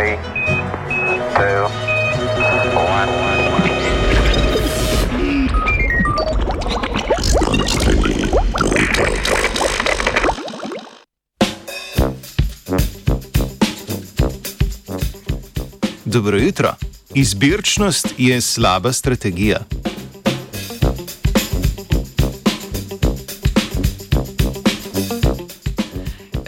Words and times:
three, 0.00 0.16
two, 1.36 1.68
one. 2.74 3.08
Dobro 16.04 16.38
jutro. 16.38 16.74
Izbirčnost 17.14 18.06
je 18.18 18.40
slaba 18.40 18.92
strategija. 18.92 19.58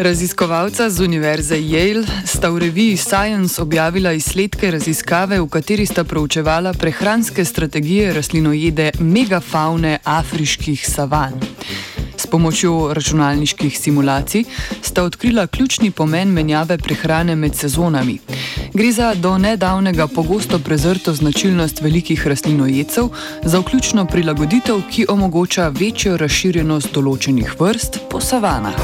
Raziskovalca 0.03 0.91
z 0.91 1.01
Univerze 1.01 1.55
Yale 1.55 2.03
sta 2.27 2.51
v 2.51 2.59
reviji 2.59 2.97
Science 2.97 3.63
objavila 3.63 4.13
izsledke 4.13 4.71
raziskave, 4.71 5.39
v 5.39 5.47
kateri 5.47 5.87
sta 5.87 6.03
proučevala 6.05 6.73
prehranske 6.75 7.45
strategije 7.45 8.13
rastlinojede 8.13 8.91
megafaune 8.99 9.99
afriških 10.05 10.91
savan. 10.91 11.39
S 12.17 12.27
pomočjo 12.27 12.91
računalniških 12.95 13.79
simulacij 13.79 14.45
sta 14.83 15.05
odkrila 15.05 15.47
ključni 15.47 15.91
pomen 15.91 16.29
menjave 16.29 16.79
prehrane 16.79 17.37
med 17.37 17.55
sezonami. 17.55 18.19
Gre 18.75 18.93
za 18.93 19.15
do 19.15 19.39
nedavnega 19.39 20.07
pogosto 20.07 20.59
prezrto 20.59 21.15
značilnost 21.15 21.81
velikih 21.81 22.27
rastlinojedcev 22.27 23.09
za 23.45 23.59
vključno 23.59 24.07
prilagoditev, 24.07 24.83
ki 24.91 25.07
omogoča 25.09 25.69
večjo 25.69 26.17
razširjenost 26.17 26.91
določenih 26.93 27.55
vrst 27.61 27.99
po 28.11 28.21
savanah. 28.21 28.75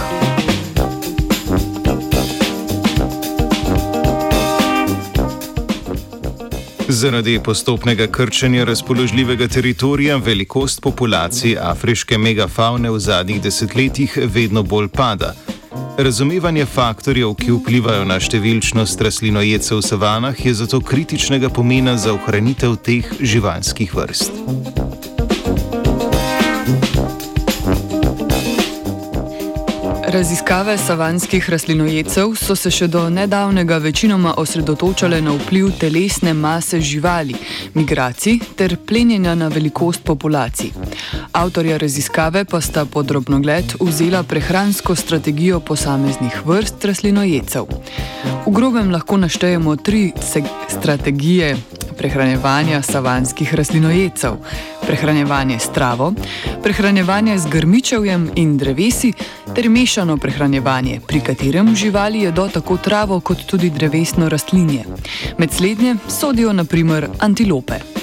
Zaradi 6.98 7.40
postopnega 7.44 8.06
krčenja 8.06 8.64
razpoložljivega 8.64 9.48
teritorija 9.48 10.16
velikost 10.16 10.80
populacij 10.82 11.56
afriške 11.62 12.18
megafaune 12.18 12.90
v 12.90 12.98
zadnjih 12.98 13.42
desetletjih 13.42 14.18
vedno 14.24 14.62
bolj 14.62 14.88
pada. 14.88 15.34
Razumevanje 15.98 16.66
faktorjev, 16.66 17.36
ki 17.38 17.54
vplivajo 17.54 18.02
na 18.04 18.18
številčnost 18.18 19.04
rastlinojedcev 19.06 19.78
v 19.78 19.86
savanah, 19.86 20.44
je 20.46 20.54
zato 20.58 20.80
kritičnega 20.80 21.54
pomena 21.54 21.94
za 21.96 22.16
ohranitev 22.18 22.74
teh 22.82 23.06
živalskih 23.20 23.94
vrst. 23.94 24.42
Raziskave 30.18 30.78
savanskih 30.78 31.50
rastlinojedcev 31.50 32.32
so 32.34 32.56
se 32.58 32.72
še 32.74 32.88
do 32.90 33.04
nedavnega 33.10 33.76
večinoma 33.78 34.32
osredotočale 34.42 35.20
na 35.22 35.30
vpliv 35.36 35.68
telesne 35.78 36.32
mase 36.34 36.80
živali, 36.82 37.36
migracij 37.78 38.40
ter 38.58 38.74
plenjenja 38.82 39.36
na 39.38 39.46
velikost 39.48 40.02
populacij. 40.02 40.72
Avtorja 41.38 41.78
raziskave 41.78 42.44
pa 42.50 42.60
sta 42.60 42.82
podrobno 42.84 43.38
gled 43.38 43.78
vzela 43.78 44.24
prehransko 44.26 44.96
strategijo 44.98 45.60
posameznih 45.60 46.42
vrst 46.46 46.90
rastlinojedcev. 46.90 47.70
V 48.46 48.50
grobem 48.50 48.90
lahko 48.90 49.22
naštejemo 49.22 49.76
tri 49.76 50.12
strategije 50.68 51.56
prehranevanja 51.98 52.82
savanskih 52.82 53.54
rastlinojedcev: 53.54 54.32
prehranevanje 54.86 55.58
s 55.58 55.72
travo, 55.74 56.12
prehranevanje 56.62 57.38
z 57.38 57.46
grmičevjem 57.50 58.30
in 58.34 58.56
drevesi 58.58 59.12
ter 59.54 59.68
mešano 59.68 60.16
prehranevanje, 60.16 61.00
pri 61.06 61.20
katerem 61.20 61.74
živali 61.76 62.20
jedo 62.20 62.48
tako 62.48 62.76
travo 62.76 63.20
kot 63.20 63.46
tudi 63.46 63.70
drevesno 63.70 64.28
rastlinje. 64.28 64.84
Med 65.38 65.52
slednje 65.52 65.96
sodijo 66.08 66.52
naprimer 66.52 67.08
antilope. 67.18 67.97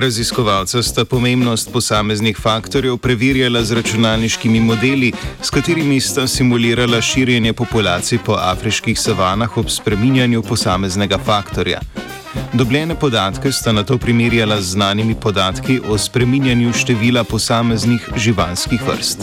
Raziskovalca 0.00 0.82
sta 0.82 1.04
pomembnost 1.04 1.72
posameznih 1.72 2.36
faktorjev 2.40 2.96
preverjala 2.96 3.62
z 3.62 3.72
računalniškimi 3.72 4.60
modeli, 4.60 5.12
s 5.42 5.50
katerimi 5.50 6.00
sta 6.00 6.26
simulirala 6.26 7.00
širjenje 7.00 7.52
populacij 7.52 8.18
po 8.26 8.32
afriških 8.32 9.00
savanah 9.00 9.58
ob 9.58 9.70
spreminjanju 9.70 10.42
posameznega 10.42 11.18
faktorja. 11.18 11.80
Dobljene 12.52 12.94
podatke 12.94 13.52
sta 13.52 13.72
na 13.72 13.82
to 13.82 13.98
primerjala 13.98 14.60
z 14.60 14.64
znanimi 14.64 15.14
podatki 15.14 15.80
o 15.88 15.98
spreminjanju 15.98 16.72
števila 16.72 17.24
posameznih 17.24 18.08
živalskih 18.16 18.82
vrst. 18.82 19.18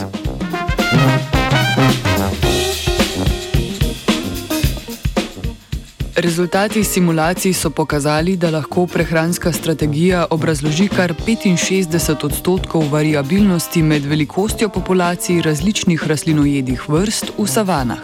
Rezultati 6.22 6.84
simulacij 6.84 7.52
so 7.52 7.70
pokazali, 7.70 8.36
da 8.36 8.50
lahko 8.50 8.86
prehranska 8.86 9.52
strategija 9.52 10.26
obrazloži 10.30 10.88
kar 10.88 11.14
65 11.14 12.24
odstotkov 12.24 12.84
variabilnosti 12.90 13.82
med 13.82 14.04
velikostjo 14.06 14.68
populacij 14.68 15.42
različnih 15.42 16.06
rastlinojedih 16.06 16.88
vrst 16.88 17.32
v 17.38 17.46
savanah. 17.46 18.00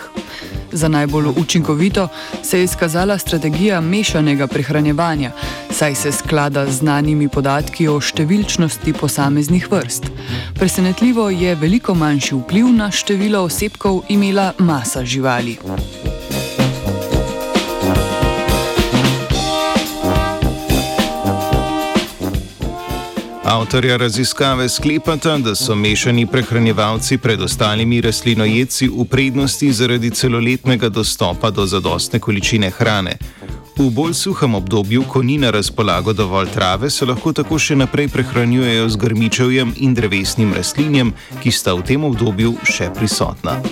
Za 0.72 0.88
najbolj 0.88 1.26
učinkovito 1.36 2.08
se 2.42 2.58
je 2.58 2.64
izkazala 2.64 3.18
strategija 3.18 3.80
mešanega 3.80 4.46
prehranjevanja, 4.46 5.30
saj 5.70 5.94
se 5.94 6.12
sklada 6.12 6.66
z 6.66 6.78
znanimi 6.78 7.28
podatki 7.28 7.88
o 7.88 8.00
številčnosti 8.00 8.92
posameznih 8.92 9.70
vrst. 9.70 10.10
Presenetljivo 10.58 11.30
je 11.30 11.54
veliko 11.54 11.94
manjši 11.94 12.34
vpliv 12.34 12.66
na 12.66 12.90
število 12.90 13.44
osebkov 13.46 14.02
imela 14.08 14.52
masa 14.58 15.04
živali. 15.04 15.58
Avtorja 23.48 23.97
raziskave 23.97 24.69
sklepata, 24.69 25.38
da 25.38 25.54
so 25.54 25.75
mešani 25.75 26.26
prehranjevalci 26.26 27.19
pred 27.19 27.41
ostalimi 27.42 28.00
rastlinojedci 28.00 28.88
v 28.88 29.04
prednosti 29.04 29.72
zaradi 29.72 30.10
celoletnega 30.10 30.88
dostopa 30.88 31.50
do 31.50 31.66
zadostne 31.66 32.19
količine 32.19 32.70
hrane. 32.70 33.16
V 33.78 33.91
bolj 33.91 34.14
suhem 34.14 34.54
obdobju, 34.54 35.04
ko 35.08 35.22
ni 35.22 35.38
na 35.38 35.50
razpolago 35.50 36.12
dovolj 36.12 36.53
trave, 36.54 36.91
se 36.91 37.06
lahko 37.06 37.32
tako 37.32 37.58
še 37.58 37.76
naprej 37.76 38.08
prehranjujejo 38.12 38.88
z 38.88 38.97
grmičevjem 38.97 39.75
in 39.76 39.94
drevesnim 39.94 40.53
rastlinjem, 40.53 41.14
ki 41.41 41.50
sta 41.50 41.72
v 41.72 41.88
tem 41.88 42.04
obdobju 42.04 42.53
še 42.69 42.92
prisotna. 42.92 43.62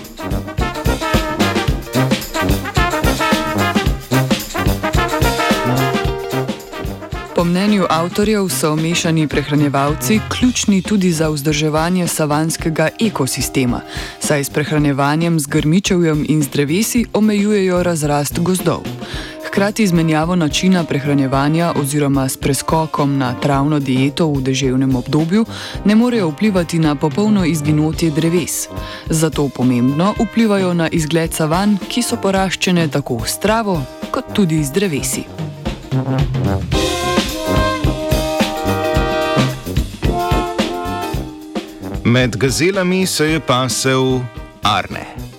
Po 7.36 7.44
mnenju 7.44 7.84
avtorjev 7.90 8.48
so 8.48 8.76
mešani 8.76 9.28
prehranjevalci 9.28 10.20
ključni 10.28 10.82
tudi 10.82 11.12
za 11.12 11.28
vzdrževanje 11.28 12.08
savanskega 12.08 12.88
ekosistema, 13.00 13.80
saj 14.20 14.44
s 14.44 14.50
prehranjevanjem 14.50 15.40
z 15.40 15.46
grmičevjem 15.46 16.24
in 16.28 16.42
z 16.42 16.48
drevesi 16.48 17.04
omejujejo 17.12 17.82
razrast 17.82 18.40
gozdov. 18.40 18.80
Hkrati 19.46 19.86
z 19.86 19.92
menjavo 19.92 20.36
načina 20.36 20.84
prehranjevanja 20.84 21.72
oziroma 21.80 22.28
s 22.28 22.36
preskokom 22.36 23.18
na 23.18 23.34
travno 23.40 23.78
dieto 23.78 24.32
v 24.32 24.42
deževnem 24.42 24.96
obdobju 24.96 25.44
ne 25.84 25.94
morejo 25.94 26.28
vplivati 26.28 26.78
na 26.78 26.94
popolno 26.94 27.44
izginotje 27.44 28.10
dreves. 28.10 28.68
Zato 29.10 29.48
pomembno 29.48 30.14
vplivajo 30.30 30.74
na 30.74 30.88
izgled 30.88 31.32
savan, 31.32 31.78
ki 31.88 32.02
so 32.02 32.16
poraščene 32.16 32.88
tako 32.88 33.20
s 33.26 33.38
travo 33.38 33.82
kot 34.10 34.24
tudi 34.32 34.64
z 34.64 34.72
drevesi. 34.72 35.24
Thank 35.96 36.74
you. 36.74 36.85
Med 42.06 42.38
gazelami 42.38 43.06
se 43.06 43.26
je 43.26 43.40
pasel 43.40 44.20
Arne. 44.62 45.35